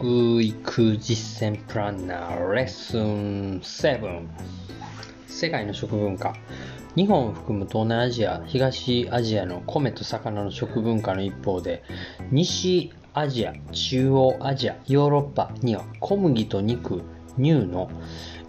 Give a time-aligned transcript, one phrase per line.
[0.00, 4.26] 食育実践プランナーレッスン7
[5.26, 6.34] 世界の食文化
[6.96, 11.82] 日本を含む東南アジア東アジアの米と魚の食文化の一方で
[12.30, 17.02] 西アジア中央アジアヨーロッパには小麦と肉
[17.36, 17.90] 乳の、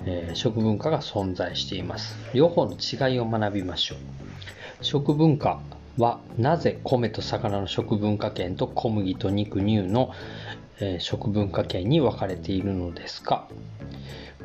[0.06, 3.98] えー食文化が存在しています両方の違いを学びましょう
[4.82, 5.60] 食文化
[5.98, 10.14] はなぜ米と魚の食文化圏と小麦と肉乳の、
[10.80, 13.48] え食文化圏に分かれているのですか？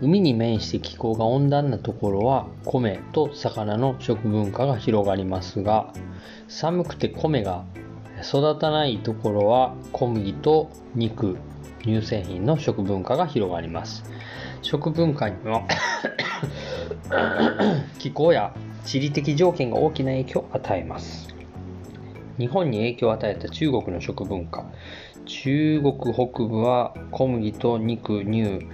[0.00, 5.94] 海に面して気候が温暖なところは米と魚の食文化が広がりますが
[6.48, 7.64] 寒くて米が
[8.22, 11.38] 育たないところは小麦と肉
[11.82, 14.04] 乳製品の食文化が広がります。
[14.62, 15.62] 食文化には
[17.98, 18.52] 気候や
[18.84, 21.28] 地理的条件が大きな影響を与えます。
[22.38, 24.66] 日本に影響を与えた中国の食文化。
[25.27, 28.65] 中国北部は小麦と肉乳、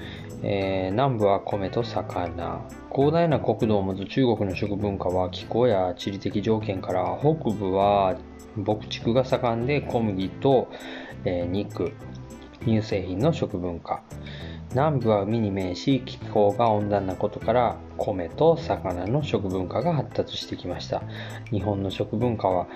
[0.43, 2.61] えー南部は米と魚。
[2.95, 8.17] 広大な国土を持つ中国の食文化は気候や地理的条件から北部は
[8.55, 10.69] 牧畜が盛んで小麦と、
[11.25, 11.93] えー肉。
[12.65, 14.03] 乳製品の食文化。
[14.71, 21.03] 南部は海に面し気候が温暖なことから米と魚の食文化が発達してきました。
[21.51, 22.67] 日本の食文化は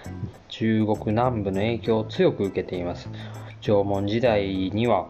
[0.48, 3.08] 中国南部の影響を強く受けています。
[3.66, 5.08] 縄文時代には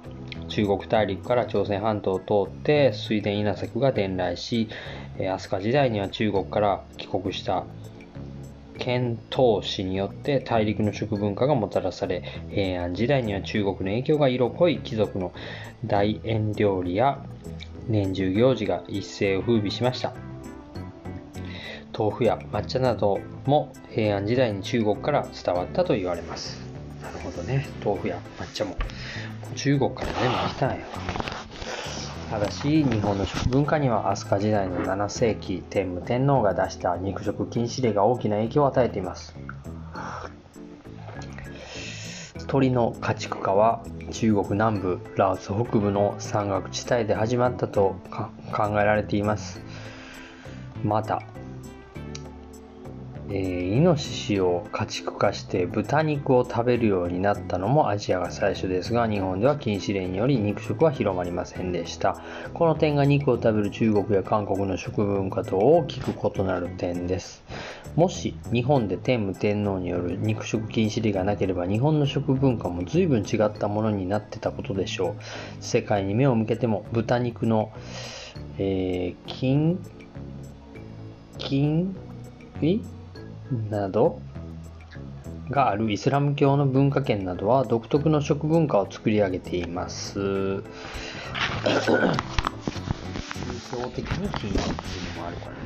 [0.49, 4.69] 中国大陸から朝鮮半島を通って水田稲作が伝来し
[5.19, 7.65] 飛鳥時代には中国から帰国した
[8.79, 15.33] 遣唐使によって大陸の食文化がもたらされ平安時代には中国の影響が色濃い貴族の
[15.85, 17.23] 大宴料理や
[17.89, 20.15] 年中行事が一世を風靡しました。
[21.97, 26.66] 豆腐や抹茶なども平安時代に中国から伝わったと言われます。
[27.27, 28.77] ほどね豆腐や抹茶も。
[29.55, 30.77] 中国から全部来たんや。
[32.31, 39.37] ただし日本の食文化には飛鳥時代の7世紀天武天皇が出した肉食禁止令が大きな影響を与えています。
[42.47, 43.83] 鳥の家畜化は
[44.13, 47.97] 中国南部ラオス北部の山岳地帯で始まったと
[48.53, 49.61] 考えられています。
[50.85, 51.23] また、
[53.29, 62.23] えーイノシシを家畜化して豚肉を食べるようになったのもアジアが最初ですが日本では禁止令により肉食は広まりませんでした。
[62.55, 67.43] この点が肉を食べる中国や韓国の食文化と大きく異なる点です。
[67.97, 75.15] もし日本で天武天皇による肉食禁止令がなければ日本の食文化も随分違ったものになってたことでしょう。
[75.61, 77.73] 世界に目を向けても豚肉の、
[78.59, 79.79] えー金
[81.39, 81.95] 金
[82.63, 82.81] い
[83.71, 84.21] など
[85.51, 90.15] があるイスラム教の文化圏などは独特の食文化を作り上げています。
[90.15, 90.63] 宗
[93.71, 95.57] 教的に禁止っていうのもあるからね。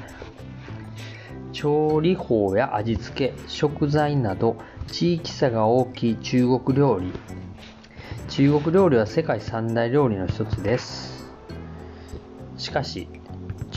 [1.52, 7.12] 調理法や味付け、食材など地域差が大きい中国料理。
[8.28, 11.30] 中国料理は世界三大料理の一つです。
[12.56, 13.08] しかし、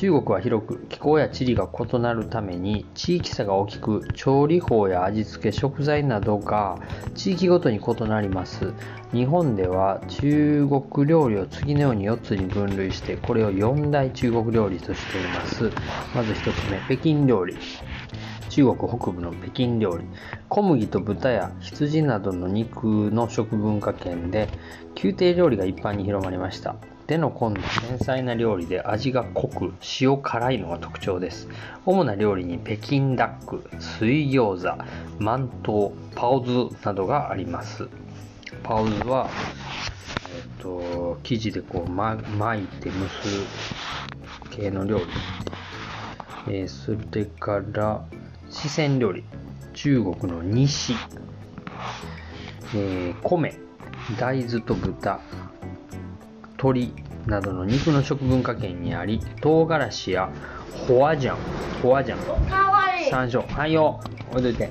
[0.03, 6.77] 中国は広く気候や地理が異なるために地域差が大きく調理法や味付け食材などが
[7.15, 8.73] 地域ごとに異なります。
[9.13, 15.71] 日本では中国料理を次のように4つに分類してこれを4大中国料理としています。
[16.13, 17.55] まず1つ目北京料理。
[18.49, 20.03] 中国北部の北京料理。
[20.49, 24.49] 小麦と豚や羊などの肉の食文化圏で
[25.01, 26.75] 宮廷料理が一般に広まりました。
[27.07, 31.49] 手の込んだ繊細な料理で味が濃く塩辛いのが特徴です。
[31.85, 34.83] 主な料理に北京ダック水餃子
[35.19, 37.87] 満豆パオズなどがあります。
[38.63, 39.29] パオズは、
[40.35, 43.45] えっと生地でこう、ま、巻いて蒸す
[44.51, 45.03] 系の料理、
[46.47, 48.05] えーそれから
[48.49, 49.23] 四川料理
[49.73, 50.95] 中国の西、
[52.75, 53.57] えー米
[54.19, 55.19] 大豆と豚。
[56.63, 56.93] 鶏
[57.25, 60.29] などの肉の食文化圏にあり唐辛子や
[60.87, 61.37] ホアジャン
[61.81, 62.19] ホアジャン。
[63.09, 63.99] 山椒はいよ
[64.31, 64.69] 置いといて。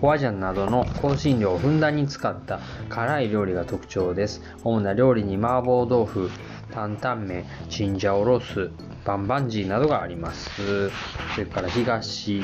[0.00, 2.58] ホアジャンなどの香辛料をふんだんに使った
[2.88, 4.42] 辛い料理が特徴です。
[4.64, 6.30] 主な料理に麻婆豆腐
[6.72, 8.72] 担々麺チンジャオロース
[9.04, 10.90] バンバンジーなどがあります。
[11.34, 12.40] それから東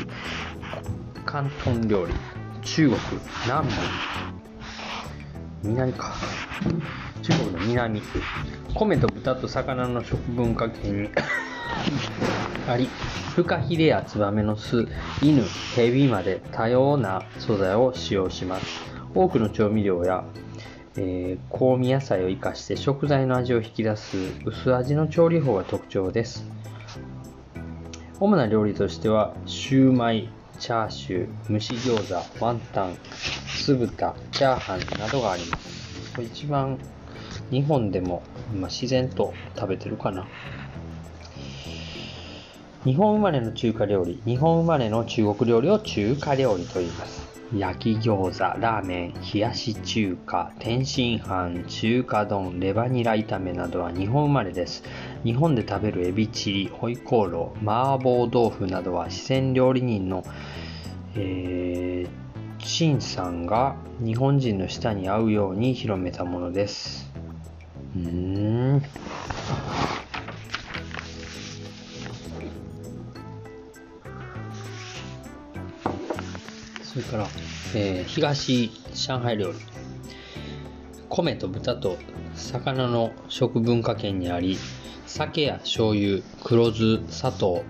[1.27, 2.15] 広東料理
[2.63, 3.01] 中国
[3.45, 3.75] 南部。
[5.65, 6.15] 南か
[7.27, 8.01] 中国の南
[8.89, 11.11] 米と豚と魚の食文化圏に。
[12.71, 12.89] あり
[13.35, 14.87] フカヒレやツバメの巣
[15.21, 15.43] 犬
[15.75, 18.85] ヘビまで多様な素材を使用します。
[19.13, 20.25] 多くの調味料や、
[20.97, 26.47] えー、香味野菜を生かして食材の味を引き出す薄味の調理法が特徴です。
[28.21, 30.29] 主な料理としてはシューマイ
[30.61, 32.97] チャーシュー蒸し餃子ワンタン
[33.49, 36.23] 酢豚チャーハンなどがあります。
[36.23, 36.79] 一番
[37.51, 38.23] 日本でも、
[38.55, 40.27] まあ、自然と食べてるかな
[42.85, 54.83] 日本生まれの中華料理日本生まれの中国料理を中華料理と言います焼き餃子、ラーメン、冷やし中華、天津飯、中華丼、レバニラ炒めなどは日本生まれです。
[55.23, 60.25] 日本で食べるエビチリ、ホイコーロー、麻婆豆腐などは四川料理人の、
[61.15, 67.16] えー、陳さんが日本人の舌に合うように広めたものです。
[67.97, 68.83] うん。
[76.83, 77.27] それから、
[77.75, 79.59] えー、東上海料理。
[81.09, 81.97] 米と豚と
[82.35, 84.59] 魚の食文化圏にあり、
[85.07, 87.65] 酒や醤油、黒酢、砂糖、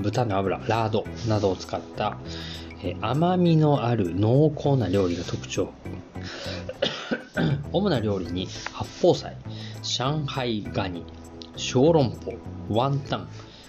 [0.00, 2.18] 豚の油、ラードなどを使った、
[2.82, 5.72] えー、甘みのある濃厚な料理が特徴。
[7.76, 9.36] 主な料理に八宝菜、
[9.82, 11.04] 上海ガニ、
[11.56, 12.38] 小籠包、
[12.70, 13.28] ワンタン、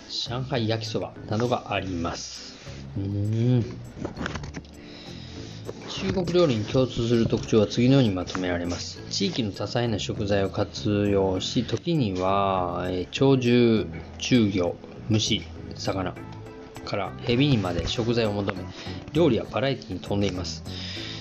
[0.10, 2.56] 上海焼きそばなどがあります。
[2.98, 3.66] うん
[5.90, 9.02] 中国料理に共通する特徴は次のようにまとめられます。
[9.10, 13.88] 地域の多彩な食材を活用し、時には、え鳥獣、
[14.20, 14.76] 中魚、
[15.10, 15.42] 虫、
[15.76, 16.14] 魚
[16.86, 18.64] からヘビにまで食材を求め、
[19.12, 20.64] 料理やバラエティに富んでいます。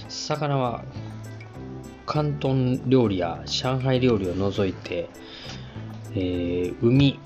[0.09, 0.85] 魚は
[2.07, 5.11] 広東料理や上海料理を除いて、
[6.15, 7.21] えー、海、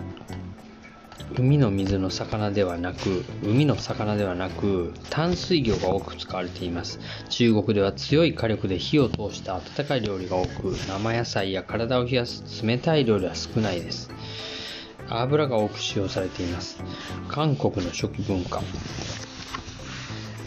[1.38, 6.98] 海の水の魚ではなく、海の魚ではなく、淡水魚が多く使われています。
[7.28, 14.10] 中国では強い火力で火を通した温かい料理が多く、生野菜や体を冷やす冷たい料理は少ないです。
[15.08, 16.82] 油が多く使用されています。
[17.28, 18.62] 韓国の食文化。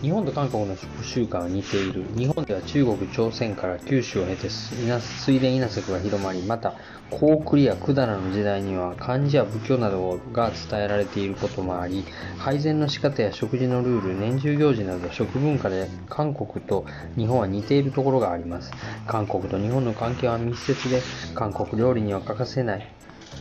[0.03, 2.03] 日本と韓国の食習慣は似ている。
[2.17, 6.73] 日本では中国、朝鮮から九州を経て水田稲作が広まり、また、
[7.09, 12.03] 高句麗や百済の時代には漢字や仏教などが伝えられていることもあり、
[12.37, 16.85] 配膳の仕方や食事のルール、年中行事など食文化で韓国と
[17.15, 18.73] 日本は似ているところがあります。
[19.07, 21.01] 韓国と日本の関係は密接で、
[21.33, 22.93] 韓国料理には欠かせない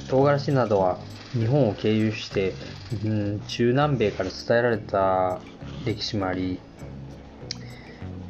[0.08, 0.98] 唐辛子などは
[1.32, 2.54] 日本を経由して、
[3.04, 5.40] うん、中南米から伝えられた
[5.84, 6.60] 歴史もあり、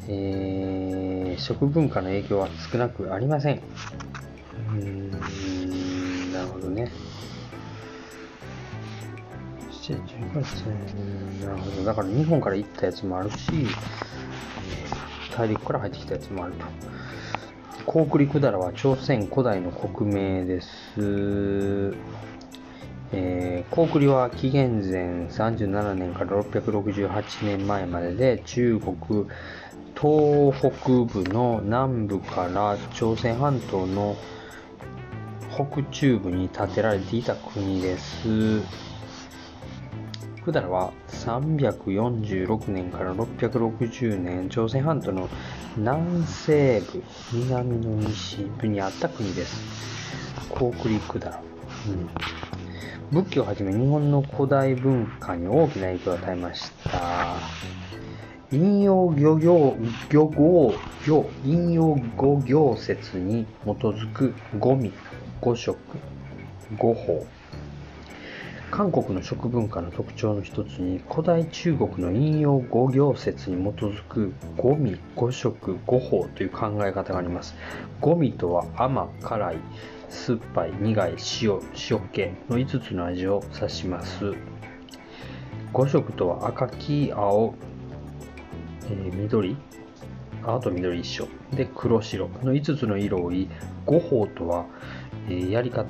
[0.07, 3.61] えー、食文化の影響は少なくありません。
[4.69, 6.91] うん、なるほどね。
[11.45, 11.83] なるほど。
[11.83, 13.67] だから日本から行ったやつもあるし、
[15.35, 16.65] 大陸から入ってきたやつもあると。
[17.85, 21.95] 高句麗百済は朝鮮古代の国名です。
[23.15, 28.95] えー、高句麗は紀元前37年から668年前までで中国
[29.95, 34.17] 東北部の南部から朝鮮半島の
[35.53, 38.61] 北中部に建てられていた国です。
[40.37, 45.29] 百済は346年から660年朝鮮半島の
[45.77, 49.61] 南西部南の西部にあった国です。
[50.49, 51.31] 高句麗百済。
[51.87, 52.62] うん
[53.13, 57.35] 仏教をはじめ日本の古代文化に大きな影響を与えました。
[58.51, 59.77] 引用漁業、
[60.09, 60.73] 漁業、
[61.05, 64.91] 漁、引用語行説に基づく五味、
[65.41, 65.77] 五色、
[66.79, 67.23] 五法。
[68.71, 77.53] 韓国の食文化の特徴の一つに古代中国の引用語行説に基づく五味五色五法という考え方があります
[78.01, 79.57] 五味とは甘辛い
[80.13, 84.33] 酸っぱい、苦い、塩、塩気の5つの味を指します。
[85.73, 87.55] 5色とは赤、黄、青、
[88.85, 89.57] えー、緑、
[90.43, 91.27] 青と緑一緒。
[91.51, 93.49] で、黒、白の5つの色を言い、
[93.85, 94.65] 五法とは、
[95.27, 95.89] えー、やり方、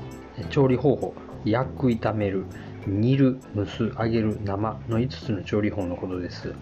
[0.50, 1.14] 調理方法、
[1.44, 2.46] 焼く、炒める、
[2.88, 6.54] 煮る、蒸す、揚げる、生の5つの調理法のことです。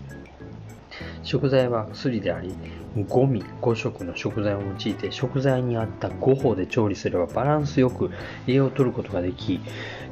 [1.24, 2.56] 食材は薬であり、
[2.95, 8.12] 5味5色の食材を用いて食材に合った5法で調理すればバランスよく
[8.48, 9.62] 栄養を取ることができ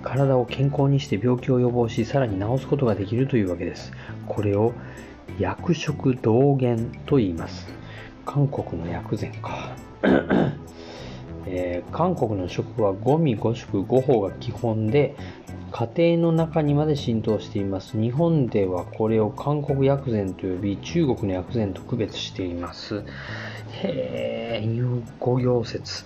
[0.02, 3.92] 体を健康にして病気を予防しさらに治すことができるというわけです。
[4.28, 4.74] これを
[5.38, 7.68] 薬食同源と言います。
[8.26, 9.76] 韓国の薬膳か。
[11.52, 15.16] えー、韓国の食は5味5食5法が基本で
[15.72, 18.00] 家庭の中にまで浸透しています。
[18.00, 23.04] 日本ではこれを韓国薬膳と呼び、中国の薬膳と区別しています。
[23.84, 26.06] へえ、引用五行説。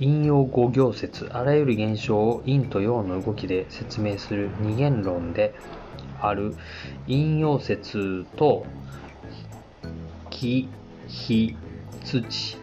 [0.00, 1.28] 引用五行説。
[1.32, 5.54] あらゆる現象を陰と陽の動きで説明する二元論で
[6.20, 6.54] ある
[7.06, 8.64] 引用説と
[10.30, 10.68] 木、
[11.06, 11.56] 火、
[12.04, 12.56] 土、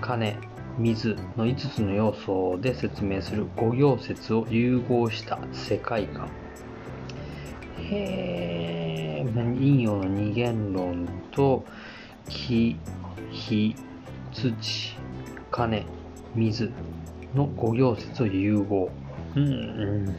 [0.00, 0.36] 金、
[0.78, 6.28] 水の5つの要素で説明する五行説を融合した世界観。
[7.82, 11.64] へえ、陰陽の二元論と
[12.28, 12.76] 木、
[13.32, 13.74] 火、
[14.32, 14.96] 土、
[15.50, 15.84] 金、
[16.34, 16.70] 水
[17.34, 18.90] の五行説を融合。
[19.34, 20.14] うん。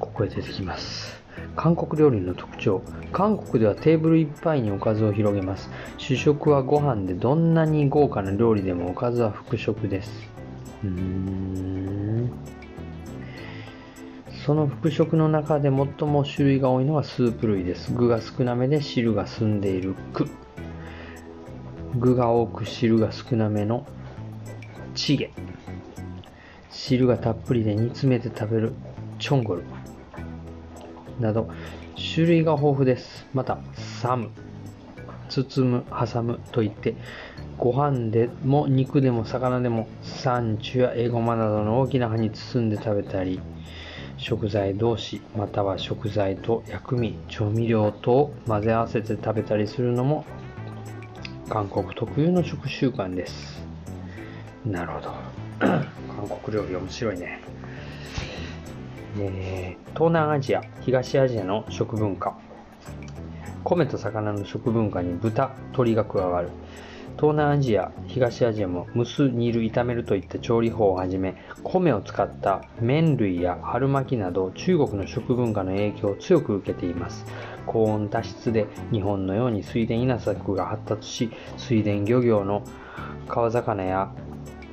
[0.00, 1.17] ここへ出てきます。
[1.58, 2.82] 韓国料理の特徴。
[3.12, 5.68] 韓国ではテーブルいっぱいにおかずを広げます。
[5.96, 10.30] 主食はご飯でどんなに豪華な料理でもおかずは副食です。
[10.84, 12.30] うーん。
[14.46, 17.92] その副食の中で最も種類が多いのはスープ類です。
[17.92, 20.28] 具が少なめで汁が澄んでいる具
[21.96, 23.84] 具が多く汁が少なめの
[24.94, 25.32] チゲ。
[26.70, 28.74] 汁がたっぷりで煮詰めて食べる
[29.18, 29.64] チョンゴル
[31.20, 31.48] など
[32.14, 33.26] 種類が豊富です。
[33.34, 34.30] また、サム、
[35.28, 36.94] 包む、挟むといって、
[37.56, 43.40] ご飯でも肉でも魚でもサンチュやエゴマなどの大きな葉に包んで食べたり、
[44.16, 50.24] 食材同士または食材と薬味、調味料と混ぜ合わせて食べたりするのも
[51.48, 53.64] 韓国特有の食習慣です。
[54.66, 55.12] なるほど。
[55.58, 57.40] 韓国料理面白いね。
[59.20, 62.38] えー、東南アジア、東アジアの食文化。
[63.64, 66.48] 米と魚の食文化に豚、鶏が加わる。
[67.16, 71.34] 東南アジア、東アジアも蒸す、煮る、炒めるといった調理法をはじめ、
[71.64, 77.26] 米を使った麺類や春巻きなど中国の食文化の影響を強く受けています。
[77.66, 82.62] 高温多湿で日本のように水田稲作が発達し、水田漁業の
[83.26, 84.12] 川魚や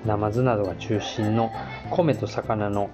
[0.05, 1.49] ナマズなどが中心の
[1.89, 2.91] 米と魚の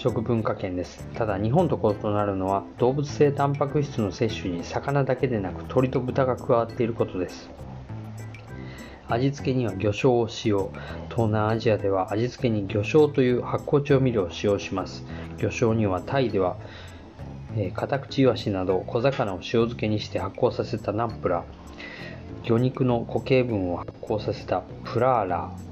[0.00, 1.06] 食文化圏です。
[1.14, 7.50] ただ日本と異なるのは動物性タンパク質の摂取に魚だけでなく鶏と豚が加わっていることです。
[9.08, 10.72] 味付けには魚醤を使用。
[11.10, 15.04] 東南アジアでは味付けに魚醤という発酵調味料を使用します。
[15.36, 16.56] 魚醤にはタイでは、
[17.74, 21.44] カタクチイワシなど小魚を塩漬けにして発酵させたナンプラ、
[22.44, 25.69] 魚肉の固形分を発酵させたプラーラー、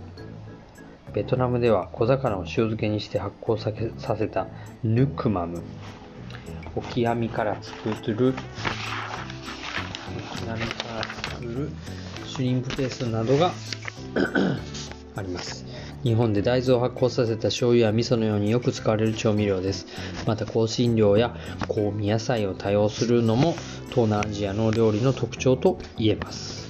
[1.12, 3.58] ベトナムでは小魚を塩漬けにして発酵
[3.98, 4.46] させた
[4.82, 5.62] ヌクマム、
[6.76, 7.96] オキアミから作る、オ
[10.36, 11.70] キアミから作る
[12.26, 13.52] シュリンプペーストなどが
[15.16, 15.64] あります。
[16.04, 19.86] 日本で大豆を発酵させた醤油や味噌のようによく使われる調味料です。
[20.26, 21.34] また香辛料や
[21.66, 23.54] 香味野菜を多用するのも
[23.90, 26.67] 東南アジアの料理の特徴と言えます。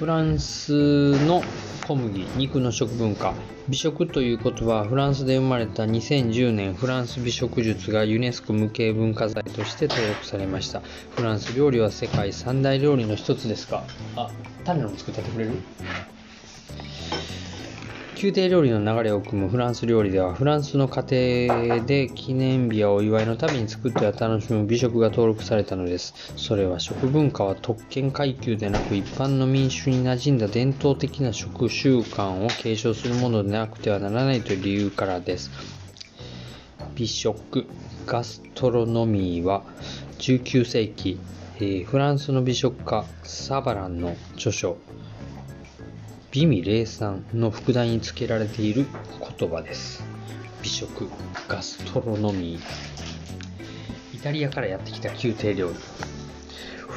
[0.00, 1.42] フランスの
[1.86, 3.34] 小麦、肉の食文化。
[3.68, 10.80] 美食という言葉はフランスで生まれた2010年フランス美食術がユネスコ無形文化財として登録されました。
[11.14, 13.84] フランス料理は世界三大料理の一つですか、
[14.16, 14.30] あ、
[14.64, 15.50] 種の作っててくれる？
[18.22, 26.12] 宮廷料理の流れを組むフランス料理では、フランスの家庭で記念日やお祝いのために作っては楽しむ美食が登録されたのです。
[26.36, 35.50] それは食文化は特権階級でなく一般の民衆に馴染んだ伝統的な食習慣を継承するものでなくてはならないという理由からです。
[36.94, 37.64] 美食、
[38.04, 39.62] ガストロノミーは
[40.18, 41.18] 19世紀、
[41.58, 44.76] え、フランスの美食家サバランの著書
[46.32, 48.86] 美味霊産の副題に付けられている
[49.36, 50.04] 言葉です。
[50.62, 51.10] 美食、
[51.48, 52.62] ガストロノミー。
[54.14, 55.74] イタリアからやってきた宮廷料理。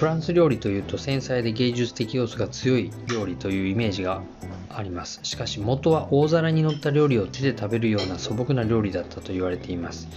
[0.04, 4.22] フランス料理というと繊細で芸術的要素が強い料理というイメージが
[4.68, 5.22] あります。
[5.24, 10.10] しかし元は大皿に乗った料理を手で食べるような素朴な料理だったと言われています。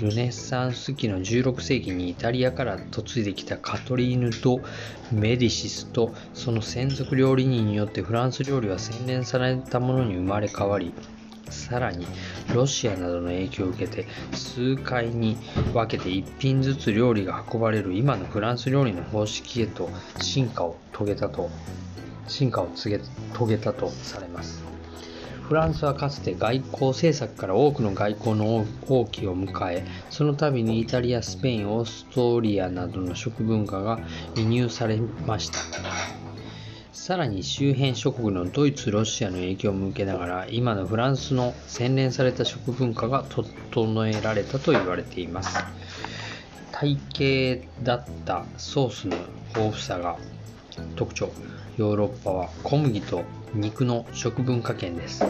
[0.00, 4.60] ルネッサンス期の16世紀にイタリアから嫁いできたカトリーヌと
[5.12, 10.92] メディシスとその専属料理人によってフランス料理は洗練されたものに生まれ変わり
[11.50, 12.06] さらに
[12.54, 15.36] ロシアなどの影響を受けて数回に
[15.72, 19.90] 分けて1品ずつ料理が運ばれる今のフランス料理の方式へと
[20.20, 21.50] 進化を遂げたと
[22.26, 22.98] 進化を遂
[23.46, 24.62] げたとされます。
[25.48, 33.98] フランスはかつて外交政策から多くの外交の放棄を迎え、その度にイタリア、スペイン、オーストリアなどの食文化が
[34.36, 35.58] 輸入されました。
[36.92, 45.64] さらに周辺諸国のドイツ、ロシアの影響を受けながら、今のフランスの洗練された食文化が整えられたと言われています。
[46.72, 49.16] 体系だったソースの
[49.48, 50.18] 豊富さが
[50.96, 51.30] 特徴。
[51.76, 53.22] ヨーロッパは小麦と
[53.54, 55.24] 肉の食文化圏です。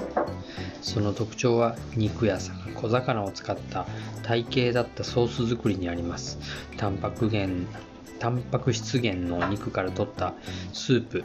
[0.80, 2.38] その特徴は肉や
[2.74, 3.86] 小魚を使った
[4.22, 6.38] 体系だったソース作りにあります。
[6.76, 7.66] タンパク源
[8.18, 10.34] タンパク質源の肉から取った
[10.72, 11.24] スープ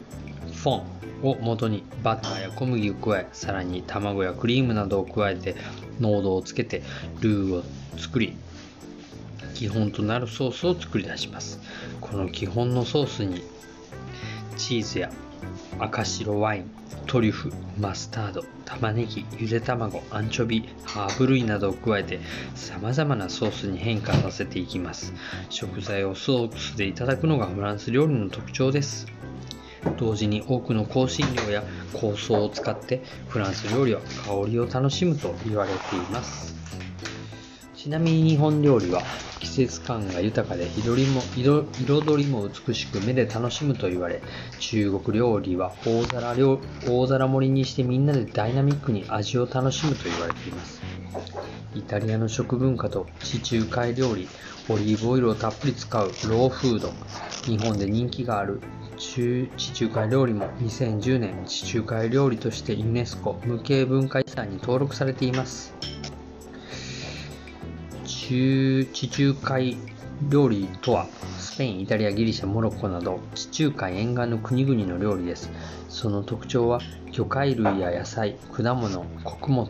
[0.54, 0.84] フォ
[1.24, 5.56] ンを元にバターや小麦を加えさらに卵やクリームなどを加えて
[6.00, 6.84] 濃度をつけて
[7.22, 7.64] ルーを
[7.98, 8.36] 作り
[9.54, 11.60] 基本となるソースを作り出します。
[12.02, 13.44] この基本のソースに
[14.58, 15.12] チーズや
[15.80, 16.72] 赤白ワイン
[17.06, 22.20] トリュフマスタード玉ねぎゆで卵アンチョビハーブ類などを加えて
[22.56, 25.14] 様々なソースに変化させていきます。
[25.50, 29.08] 食材をソースでいただくのがフランス料理の特徴です。
[29.98, 36.53] 同時に多くの香辛料や香草を使ってフランス料理は香りを楽しむと言われています。
[37.84, 39.02] ちなみに日本料理は
[39.42, 44.22] 季節感が豊かで彩りも彩りも美しく目で楽しむと言われ
[44.62, 50.82] 中国料理は大皿料大皿盛りにしてみんなでダイナミックに味を楽しむと言われています。
[51.76, 54.30] イタリアの食文化と地中海料理
[54.70, 56.94] オリーブオイルをたっぷり使うローフード
[57.44, 58.62] 日本で人気がある
[58.98, 65.74] 中地中海料理も2010年地中海料理としてユネスコ無形文化遺産に登録されています。
[68.28, 69.76] 中地中海
[70.30, 75.52] 料理とはスペイン、イタリア、ギリシャ、モロッコなど地中海沿岸の国々の料理です。
[75.90, 76.80] その特徴は
[77.12, 79.68] 魚介類や野菜、果物、穀物、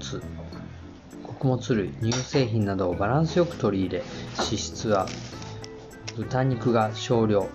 [1.24, 4.04] 穀物類、乳製品などをバランスよく取り入れ、
[4.36, 5.08] 脂質は
[6.16, 7.50] 豚肉が少量、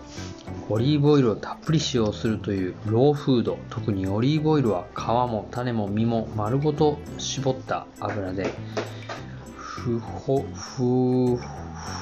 [0.69, 8.51] オリーブオイルをたっぷり使用するというローフード、特にオリーブオイルは皮も種も実も丸ごと絞った油で
[9.79, 11.39] 不法不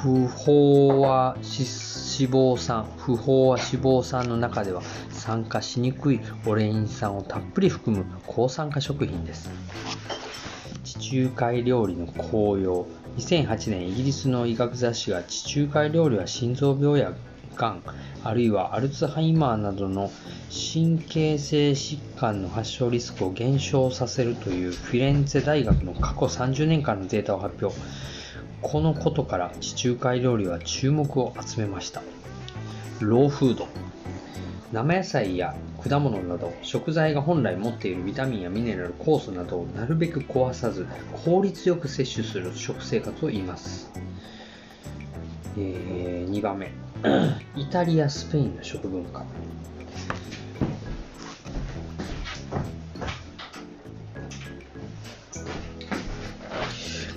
[0.03, 9.51] 不法は脂肪酸不法は脂肪酸の中では酸化しにくいオレイン酸をたっぷり含む抗酸化食品です。
[10.85, 12.87] 地中海料理の紅葉
[13.19, 17.13] 2008年イギリスの医学雑誌が地中海料理は心臓病や
[17.55, 17.83] がん
[18.25, 20.11] あるいはアルツハイマーなどの
[20.51, 27.79] 神経性疾患の発症リスクを減少させるというフィレンツェ大学の過去30年間のデータを発表。
[28.63, 32.03] このことから地中海料理は注目を集めました。
[33.01, 33.69] ローフード。
[34.73, 35.55] 生野菜や
[35.89, 40.87] 果物など食材が本来持っているビタミンやミネラル酵素などをなるべく壊さず
[41.25, 43.91] 効率よく摂取する食生活を言います、
[45.57, 46.86] えー、2番目。
[47.57, 49.25] イタリアスペインの食文化。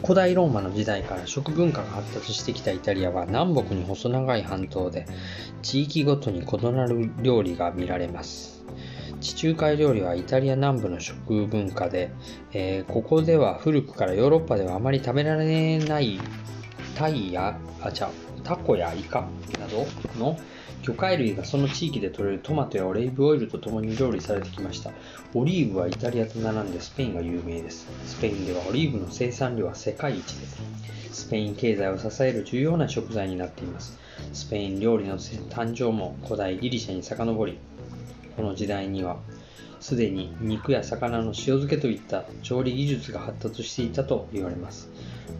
[0.02, 5.06] 古代ローマの時代から食文化が発達してきたイタリアは南北に細長い半島で
[5.62, 8.65] 地域ごとに異なる料理が見られます。
[9.22, 12.12] 地中海料理はイタリア南部の食文化で、
[12.54, 16.20] えー、ここでは古くからヨーロッパではあまり食べられない
[16.96, 18.10] タイやあちゃ
[18.50, 19.28] タコやイカ
[19.60, 19.86] など
[20.18, 20.36] の
[20.82, 24.90] 魚介類がその地域で採れるトマトやオリーブオイルとともに料理されてきました。
[25.36, 27.88] オリーブはイタリアと並んでスペインが有名です。
[28.08, 30.58] スペインではオリーブの生産量は世界一です。
[31.12, 34.00] スペイン経済を支える重要な食材になっています。
[34.34, 37.60] スペイン料理の誕生も古代ギリシャに遡り、
[38.36, 39.18] この時代には
[39.80, 44.90] すでに肉や魚の塩漬けといった調理技術が発達していたと言われます。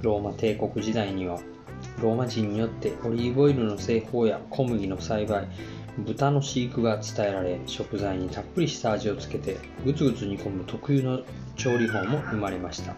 [0.04, 1.40] ローマ帝国時代には
[2.02, 5.48] ローマ人によってオリーブオイルの製法や小麦の栽培、
[6.06, 11.22] 豚の飼育が伝えられ、食材にたっぷりした味をつけてぐつぐつ煮込む特有の
[11.56, 12.96] 調理法も生まれました。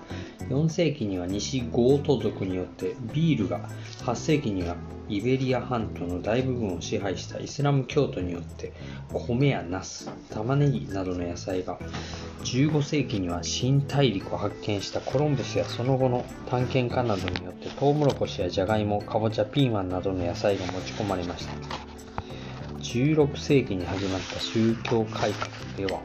[0.50, 3.70] 4世紀には西ゴート族によってビールが、
[4.04, 4.76] 8世紀には
[5.10, 8.72] イベリア半島の大部分を支配したイスラム教徒によって
[9.12, 11.78] 米やナス、玉ねぎなどの野菜が
[12.46, 21.81] 15世紀には新大陸を発見したコロンブスやその後の探検家などによってトウモロコシやジャガイモ、カボチャ、ピーマンなどの野菜が持ち込まれました。
[22.92, 26.02] 16世紀に始まった宗教改革では、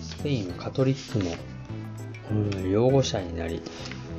[0.00, 3.60] スペインはカトリックの、擁護者になり、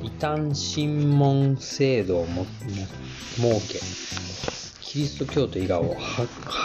[0.04, 2.46] 異端審問制度をも
[3.34, 3.80] 設け、
[4.80, 5.96] キリスト教徒以外を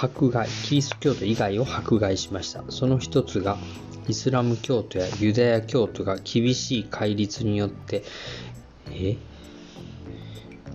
[0.03, 2.63] 迫害、キリスト教徒以外を迫害しました。
[2.69, 3.57] その一つが、
[4.07, 8.03] イスラム教徒やユダヤ教徒が厳しい戒律によって、
[8.91, 9.17] え？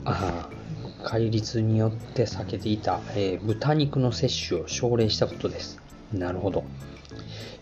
[0.04, 0.61] ああ、
[1.02, 5.80] 戒律によって避けていた、えー、豚肉の摂取を奨励したことです。
[6.12, 6.64] なるほど。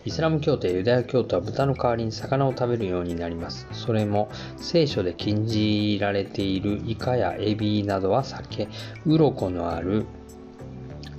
[0.03, 3.67] イスラム教徒やユダヤ教徒は豚の代わりに魚を食べるようになります。
[3.71, 8.67] それも聖書で禁じられているイカやエビなどは酒、
[9.05, 10.05] 鱗のある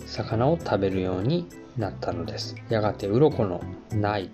[0.06, 4.30] 魚を食べるようになったのですやがて鱗のない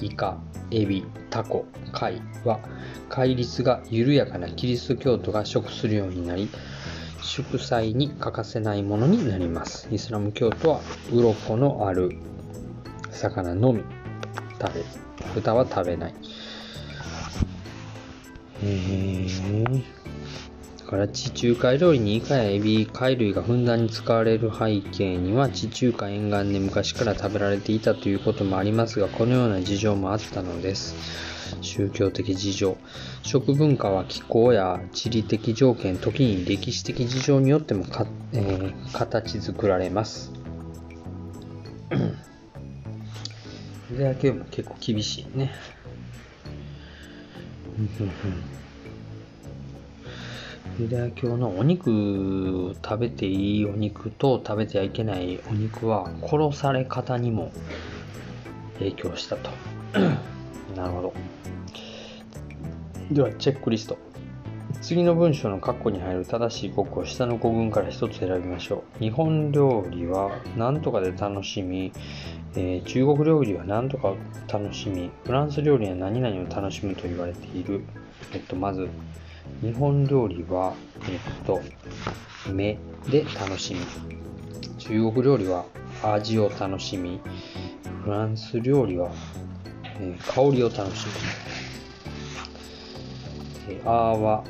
[0.00, 0.38] イカ
[0.70, 2.60] エビタコ貝は
[3.08, 6.48] 戒律が緩やかなキリスト教徒が食するようになり
[7.26, 9.88] 祝祭に欠かせないものになります。
[9.90, 10.80] イスラム教徒は
[11.12, 12.16] 鱗のある
[13.10, 13.82] 魚のみ
[14.60, 14.84] 食べ
[15.34, 16.14] 豚は食べない。
[18.62, 19.26] へえ
[19.68, 19.95] だ
[20.86, 30.94] から地中海料理にイカやエビ、貝類がふんだんに使われる背景には地中海沿岸で昔から食べられていたということもありますが、このような事情もあったのです。
[31.60, 32.76] 宗教的事情。
[33.22, 40.32] 食文化は気候や地理的条件、時に歴史的事情によってもか、えー、形作られます。
[43.90, 45.52] ユダヤ教も結構厳しいね。
[50.78, 57.50] ユダヤ教のお肉食べていいお肉と食べてはいけないお肉は殺され方にも
[58.78, 59.50] 影響したと。
[60.76, 61.14] なるほど。
[63.10, 63.96] では、チェックリスト。
[64.82, 69.02] 次の文章の括弧に入る正しい語句を下の語群から一つ選びましょう。
[69.02, 71.92] 日本料理は何とかで楽しみ、
[72.54, 74.12] えー、中国料理は何とか
[74.52, 77.82] 楽しみ、フランス料理は何々を楽しむと言われている。
[78.34, 78.88] えっと、まず、
[79.62, 80.74] 日本料理は、
[81.08, 81.60] えっと、
[82.52, 82.78] 目
[83.10, 83.80] で楽しみ。
[84.78, 85.64] 中国料理は
[86.02, 87.20] 味を楽しみ。
[88.04, 89.10] フランス料理は、
[89.98, 91.06] え、香りを楽し
[93.68, 93.74] み。
[93.74, 94.44] えー、あーは、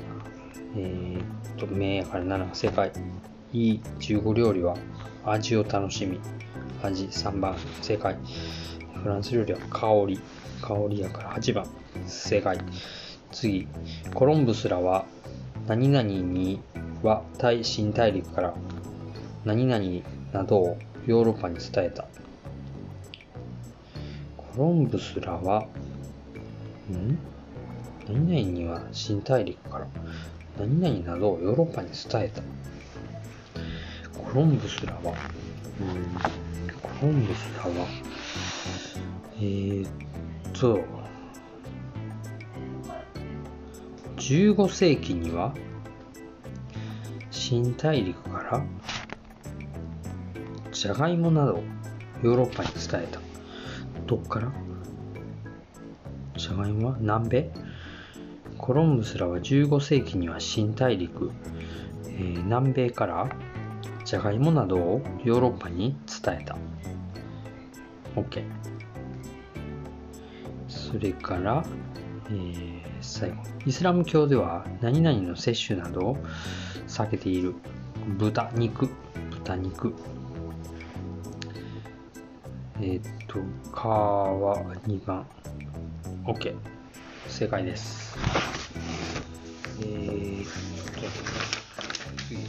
[0.76, 1.22] えー、っ
[1.56, 2.92] と、目やから7正解。
[3.52, 4.76] いい中国料理は
[5.24, 6.20] 味を楽しみ。
[6.82, 8.18] 味3番正解。
[9.02, 10.20] フランス料理は香り。
[10.60, 11.66] 香りやから8番
[12.06, 12.58] 正解。
[13.36, 13.68] 次、
[14.14, 15.04] コロンブスらは
[15.66, 16.58] 何々に
[17.02, 18.54] は大新大陸から
[19.44, 19.84] 何々
[20.32, 22.06] などをヨーロッパに伝えた。
[24.38, 25.66] コロンブスらは、
[26.90, 27.18] ん？
[28.08, 29.86] 何々には新大陸から
[30.58, 32.40] 何々などをヨーロッパに伝えた。
[34.18, 35.12] コロンブスらは、
[35.78, 36.16] うん
[36.80, 37.86] コロンブスらは、
[39.36, 39.90] えー、っ
[40.58, 40.80] と、
[44.26, 45.54] 15世紀には
[47.30, 48.66] 新大陸から
[50.72, 51.62] じゃがいもなどを
[52.24, 53.20] ヨーロッパに伝えた。
[54.04, 54.50] どっから？
[56.36, 57.50] じゃがいもは南米。
[58.58, 61.30] コロンブスらは15世紀には新大陸、
[62.06, 63.28] えー、南米から
[64.04, 66.56] じゃがいもなどをヨーロッパに伝えた。
[68.16, 68.42] OK
[70.66, 71.64] それから、
[72.28, 72.75] えー
[73.06, 73.36] 最後。
[73.64, 76.16] イスラム教では何々の摂取などを
[76.88, 77.54] 避けている
[78.18, 78.88] 豚肉
[79.30, 79.94] 豚肉。
[82.80, 83.38] えっ、と
[83.72, 85.26] 「か」は2番。
[86.24, 86.54] OK
[87.28, 88.16] 正解です。
[89.80, 91.00] えー、っと
[92.28, 92.44] 次い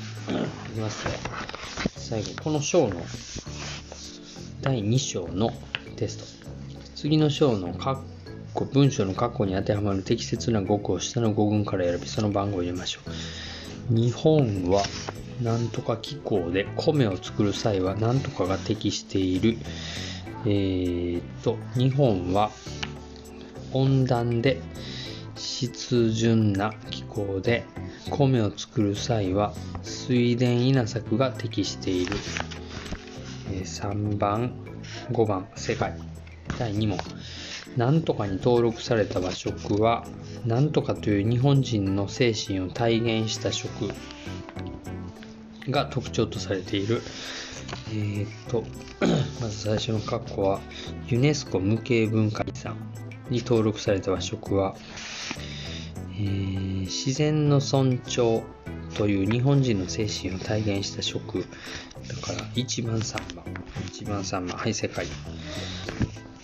[0.74, 1.14] きますね。
[1.96, 3.02] 最後この章の
[4.62, 5.52] 第2章の
[5.96, 6.48] テスト。
[6.96, 8.17] 次の章の括
[8.66, 13.02] 文章の括弧に当てはまる適切な語句を下の語群から選び、その番号を入れましょ
[13.92, 13.94] う。
[13.94, 14.84] 日本は
[15.42, 19.58] なんとか気候で米を作る際はなんとかが適している。
[20.46, 22.52] えー、っと、日本は
[23.74, 24.62] 温暖で
[25.36, 27.66] 湿潤な気候で
[28.10, 32.16] 米を作る際は水田稲作が適している。
[33.64, 34.54] 3番、
[35.12, 35.94] 5番、正解。
[36.58, 36.98] 第2問。
[37.78, 40.06] なんとかに登録された和食は、
[40.46, 43.70] なんとかという日本人の精神を体現した食
[45.70, 47.04] が特徴とされている。
[47.90, 48.64] えー、っと、
[49.40, 50.60] まず最初の括弧は、
[51.08, 52.76] ユネスコ無形文化遺産
[53.30, 54.76] に登録された和食は、
[56.14, 58.42] えー、自然の尊重
[58.96, 61.46] という日本人の精神を体現した食。
[62.08, 63.46] だから1番3番。
[63.92, 64.58] 1番3番。
[64.58, 65.06] はい、正解。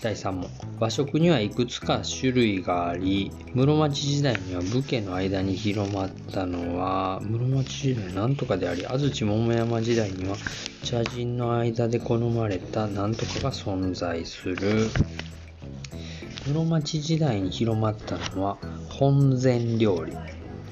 [0.03, 0.49] 第3問。
[0.81, 10.35] 和食にはいくつか種類があり室町時代には武家の間に広まったのは室町時代なんとかであり安土桃山時代には
[10.83, 14.89] 茶人の間で好まれたなんとかが存在する。
[16.45, 18.57] 室町時代に広まったのは
[18.89, 20.11] 本膳料理。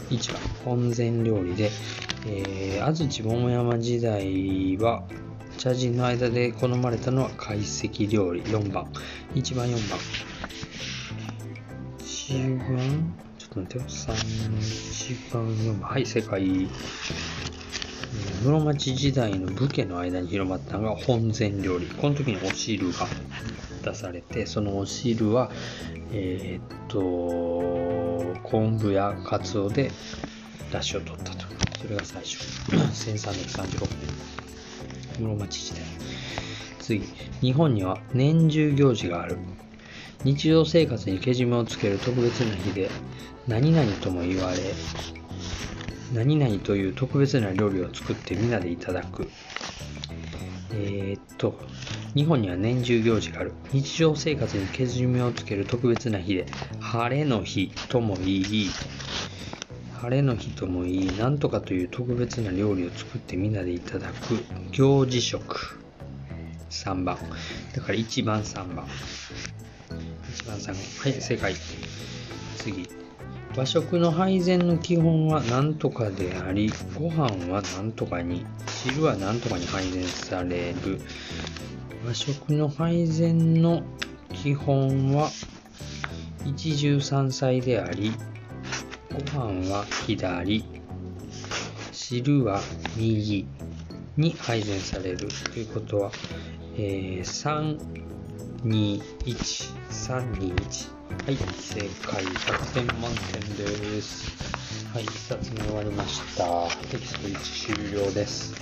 [0.09, 1.71] 1番本膳料理で、
[2.27, 5.03] えー、安土桃山時代は
[5.57, 8.41] 茶人の間で好まれたのは懐石料理。
[8.41, 8.87] 4番。
[9.35, 9.99] 1番4番。
[11.99, 13.15] 1番。
[13.37, 13.83] ちょっと待ってよ。
[13.83, 14.13] 3
[15.11, 15.91] 1番4番。
[15.91, 16.67] はい正解、
[18.43, 21.87] 室町時代の武家の間に広まったのが本膳料理。
[21.87, 23.07] この時にお汁が
[23.83, 25.51] 出されてそのお汁は
[26.11, 29.91] えー、っと昆布やかつおで
[30.71, 31.45] 出汁を取ったと。
[31.81, 32.37] それが最初。
[32.71, 34.31] 1336年。
[35.21, 35.81] 室町時代。
[36.79, 37.01] 次
[37.41, 39.37] 日本には年中行事がある。
[40.23, 42.89] 日常生活にけじめをつける特別な日で
[43.47, 44.57] 何々とも言われ
[46.13, 49.29] 何々という特別な料理を作って皆でいただく。
[50.73, 51.59] えー、っと
[52.13, 53.53] 日本には年中行事がある。
[53.71, 56.45] 日常生活にけじめをつける特別な日で
[56.79, 58.69] 晴れの日とも言い
[60.01, 65.77] 晴れの日とも言い何とかという特別な料理を作って皆でいただく行事食。
[66.71, 67.17] 3番。
[67.75, 68.87] だから1番3番。
[68.87, 70.75] 1番3番。
[71.13, 71.53] はい正解。
[72.57, 72.89] 次。
[73.55, 80.99] 和食の配膳の基本は何とかでありご飯は何とかに汁は何とかに配膳される。
[82.07, 83.83] 和食の配膳の
[84.33, 85.29] 基本は
[86.47, 88.13] 一汁三菜であり
[89.13, 90.63] ご飯は左
[91.91, 92.61] 汁は
[92.95, 93.45] 右
[94.17, 96.11] に配膳されるということは、
[96.77, 97.79] えー、
[98.63, 99.37] 321
[99.89, 102.23] 321はい、正解。
[102.23, 104.31] 100点満点です。
[104.91, 106.67] はい、2つ目終わりました。
[106.87, 108.55] テキスト1終了です。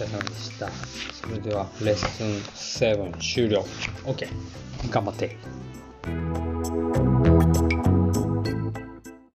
[0.00, 0.70] お疲れ様でした？
[1.12, 2.38] それでは、レッスン
[2.88, 3.66] 7終了。
[4.04, 4.26] OK。
[4.90, 5.36] 頑張って。